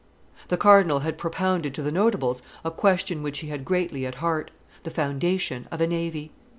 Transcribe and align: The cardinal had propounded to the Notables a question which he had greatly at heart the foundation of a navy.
The 0.47 0.57
cardinal 0.57 1.01
had 1.01 1.19
propounded 1.19 1.75
to 1.75 1.83
the 1.83 1.91
Notables 1.91 2.41
a 2.65 2.71
question 2.71 3.21
which 3.21 3.37
he 3.41 3.49
had 3.49 3.63
greatly 3.63 4.03
at 4.07 4.15
heart 4.15 4.49
the 4.81 4.89
foundation 4.89 5.67
of 5.69 5.79
a 5.79 5.85
navy. 5.85 6.31